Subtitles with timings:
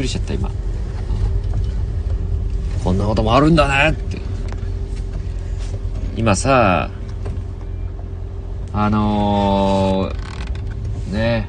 [0.00, 0.50] くりしちゃった今。
[2.82, 4.18] こんなこともあるんだねって。
[6.16, 6.90] 今さ
[8.72, 11.48] あのー、ね。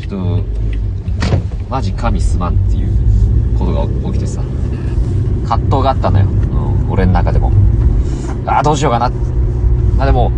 [0.00, 0.44] ちょっと
[1.68, 4.42] マジ神すまんっていうことが起きてさ。
[5.48, 6.28] 葛藤があったのよ、う
[6.86, 7.50] ん、俺の中でも。
[8.46, 9.10] ああどうしようかな。
[9.96, 10.30] まあでも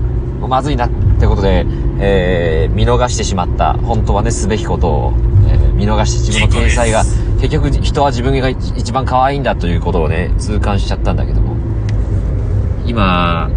[0.48, 0.90] まずいなっ
[1.20, 1.66] てことで、
[2.00, 5.12] えー、見逃してしまった本当はねすべきことを、
[5.48, 7.04] えー、見逃して自分の天才が
[7.40, 11.54] 結局人は自分が一番可愛いんだということをね痛感しちゃったんだけども。
[12.86, 13.50] 今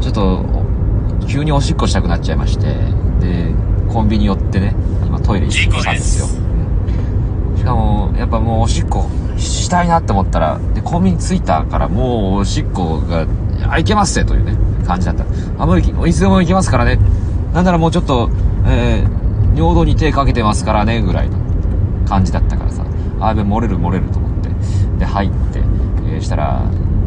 [0.00, 0.44] ちょっと
[1.26, 2.66] 急におしっこしたくなっちゃいまして
[3.20, 3.52] で
[3.92, 6.26] コンビニ寄ってね今トイレ行ったんですよ。
[7.56, 13.26] しかもやっぱもうおしっこしたいなって思ったらでコンビニ着いたからもうおしっこが
[13.68, 15.24] あいけますぜというね感じだった。
[15.58, 16.98] あもういつでも行けますからね。
[17.52, 18.30] なんならもうちょっと、
[18.66, 21.38] えー、尿道に手かけてますからねぐらいの
[22.06, 22.84] 感じだったからさ。
[23.20, 24.50] あやべ漏れる漏れると思って。
[24.98, 25.60] で入って、
[26.06, 26.62] えー、したら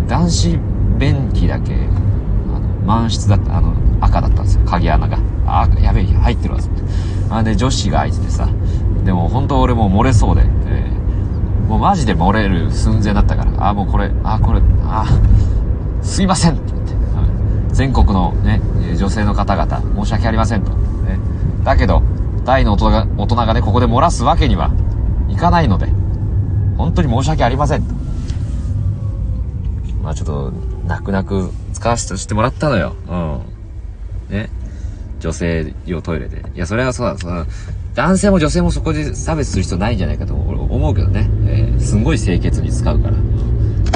[0.07, 0.59] 男子
[0.97, 4.65] 便器だけあの満室だったあの赤だったんですよ。
[4.65, 5.17] 鍵穴が。
[5.45, 6.59] あやべえ入ってるわ
[7.29, 8.49] あで女子が開いててさ。
[9.05, 13.69] でも本当俺もう漏れそうで、えー、もうマジで漏れる寸前だったから。
[13.69, 15.05] あもうこれあこれあ
[16.01, 16.57] すいません、
[17.77, 18.59] 全国のね
[18.97, 21.19] 女性の方々申し訳ありませんと、ね、
[21.63, 22.01] だけど
[22.43, 24.71] 大の大人が大人がねここで漏らすわけには
[25.29, 25.85] いかないので
[26.75, 27.93] 本当に申し訳ありませんと。
[30.01, 30.51] まあちょっと
[30.87, 32.95] 泣く泣く使わせてもらったのよ。
[33.09, 34.35] うん。
[34.35, 34.49] ね。
[35.19, 36.43] 女性用トイレで。
[36.55, 37.45] いや、それはそうだ、その
[37.95, 41.29] 男性も女性もそこで差別する必要ないんじゃないかと思うけどね。
[41.47, 43.15] えー、すんごい清潔に使うから。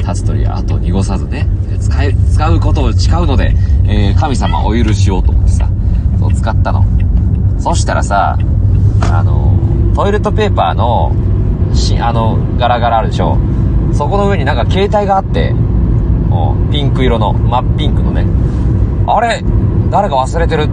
[0.02, 1.48] 立つ鳥や後濁さずね、
[1.82, 3.54] 使、使うことを誓うので、
[3.86, 5.70] えー、神様お許しをと思ってさ、
[6.20, 6.86] そう使ったの。
[7.60, 8.38] そしたらさ、
[9.12, 9.54] あの、
[9.96, 11.12] トイレットペーパーの、
[11.74, 13.38] し、あの、ガラガラあるでしょ。
[13.94, 18.26] そこの上になんか携帯があって、もう、ピンク色の、真っピンクのね。
[19.08, 19.44] あれ
[19.90, 20.70] 誰か忘れてる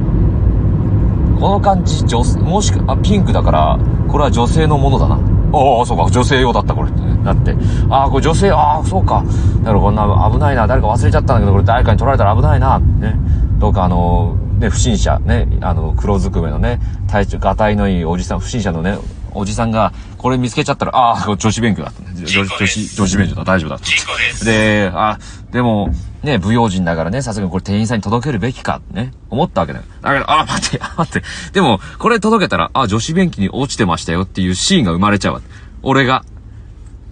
[1.40, 3.78] この感じ、女、もしくは、ピンクだから、
[4.08, 5.20] これは女性のものだな。
[5.52, 7.00] ああ、そうか、女性用だった、これって。
[7.24, 7.56] だって。
[7.90, 9.24] ああ、これ女性、ああ、そうか。
[9.60, 13.16] だからこんな危ないな、誰か忘れちゃったんだけど、これ誰かに取られたら危ないな、ね。
[13.58, 18.98] どうかあの、ね、不審者、ね、あの、黒ずくめのね、体調、がたいのいいおじさん、不審者のね、
[19.38, 22.08] おじさんが、これ見つけちゃったら、ああ、女子勉強だったね。
[22.26, 24.44] 女子、女子勉強だ、大丈夫だった。
[24.44, 25.18] で、あ、
[25.52, 29.84] でも、ね、不用心だからね、さすがにこれ店員さんに届けるべきか、ね、思ったわけだよ。
[30.02, 31.22] だけど、あ、待って、待って。
[31.52, 35.40] でも、これ届けたら、あ、女子便器に落ちてましたよっていうシーンが生まれちゃうわ。
[35.82, 36.24] 俺が。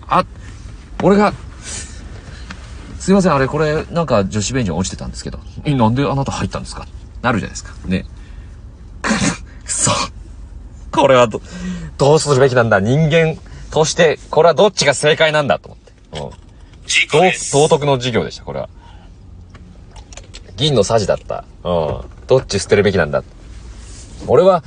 [0.08, 0.24] あ、
[1.02, 1.32] 俺が、
[2.98, 5.38] すいません、あれ、これ、なんか女子便所に落ちてたんですけど。
[5.64, 6.86] え、なんであなた入ったんですか？
[7.22, 7.72] なるじゃないですか。
[7.86, 8.04] ね。
[9.00, 9.10] く
[9.64, 9.92] そ。
[10.96, 11.40] これはど、
[11.98, 13.36] どうするべきなんだ人間
[13.70, 15.92] として、これはどっちが正解なんだと思って。
[16.20, 16.30] うん。
[17.52, 18.68] 道徳の授業でした、これは。
[20.56, 21.44] 銀のさじだった。
[21.64, 22.00] うん。
[22.26, 23.22] どっち捨てるべきなんだ。
[24.26, 24.64] 俺は、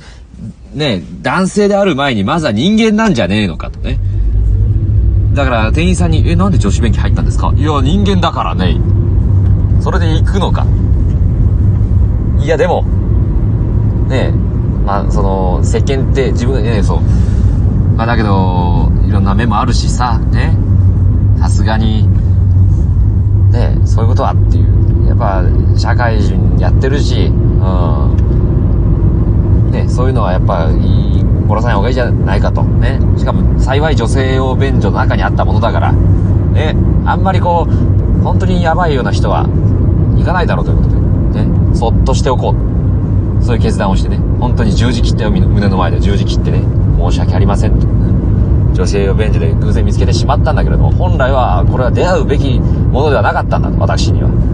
[0.72, 3.98] ね、男性である前にまずは人間なんじゃねえのかとね。
[5.34, 7.52] だから店員さんに、え、なんで女子便器入ったんですか？
[7.56, 8.76] いや、人間だからね。
[9.80, 10.66] それで行くのか。
[12.38, 12.84] いや、でも、
[14.08, 14.32] ね
[14.84, 17.00] まあ、その、世間って自分がね、そう。
[17.96, 20.56] まあ、だけど、いろんな面もあるしさ、ね。
[21.38, 22.08] さすがに、
[23.50, 25.08] ね、そういうことはっていう。
[25.08, 25.42] やっぱ、
[25.76, 27.30] 社会人やってるし、う
[29.68, 29.70] ん。
[29.70, 30.76] ね、そういうのはやっぱ、い
[31.18, 32.62] い、殺さない方がいいじゃないかと。
[32.62, 33.00] ね。
[33.16, 36.76] しかも、幸い女性用便所の中にあったものだから、ね。
[37.04, 39.46] あんまりこう、本当にやばいような人は、
[40.16, 41.74] 行かないだろうということで、ね。
[41.74, 42.79] そっとしておこう。
[43.40, 44.18] そういう決断をしてね。
[44.38, 46.62] 本当に十字切ったよ、胸の前で十字切ってね。
[46.98, 47.86] 申し訳ありませんと。
[48.74, 54.28] 女性用便所で偶然見つけてしまったんだけれども、本来はこれは出会うべきものではなかったんだと、私には。
[54.28, 54.50] うん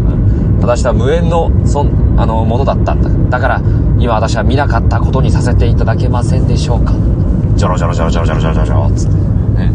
[0.61, 3.39] 私は無縁の、そん、あの、ものだったんだ。
[3.39, 3.63] だから、
[3.99, 6.93] 今私は見なかったことにさせていただけませんでしょうか。
[7.55, 9.15] ジョロジョロジョロジョロジョロジョロジョロつって。
[9.15, 9.73] ね。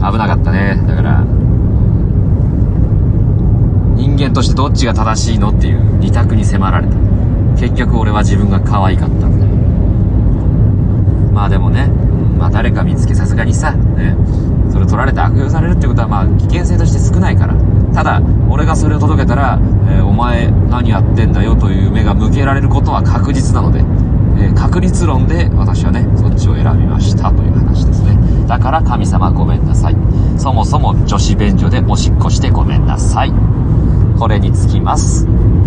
[0.10, 0.82] 危なかったね。
[0.86, 1.24] だから、
[4.14, 6.94] 人間としてどっちが正しいのっていう二択に迫られた。
[7.58, 9.46] 結局俺は自分が可愛かったんだ。
[11.34, 11.88] まあでもね、
[12.38, 14.16] まあ誰か見つけさすがにさ、ね、
[14.70, 17.56] それ取られて悪用されるってことはまあ危険性として少ないから。
[17.92, 19.58] ただ、俺がそれを届けたら、
[19.88, 28.16] えー、お前何やってんだよという目が向けられることは確実なので、えー、確率論で私はね、そっちを選びましたという話ですね。
[28.46, 29.96] だから神様ごめんなさい。
[30.38, 33.32] そもそも女子便所でおしっこしてごめんなさい。
[34.18, 35.26] これにつきます。